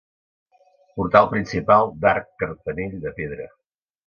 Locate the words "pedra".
3.23-3.49